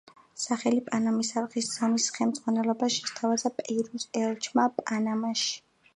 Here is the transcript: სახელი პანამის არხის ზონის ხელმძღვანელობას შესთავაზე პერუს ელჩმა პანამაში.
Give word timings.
სახელი 0.43 0.79
პანამის 0.87 1.29
არხის 1.41 1.67
ზონის 1.75 2.07
ხელმძღვანელობას 2.15 2.97
შესთავაზე 2.97 3.53
პერუს 3.61 4.11
ელჩმა 4.23 4.67
პანამაში. 4.81 5.55